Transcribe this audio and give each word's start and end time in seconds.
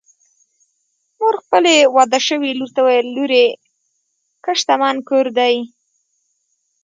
مور 1.17 1.35
خپلې 1.43 1.75
واده 1.95 2.19
شوې 2.27 2.51
لور 2.59 2.69
ته 2.75 2.79
وویل: 2.83 3.07
لورې! 3.15 3.45
ښه 4.43 4.53
شتمن 4.59 4.97
کور 5.09 5.25
دی 5.37 5.55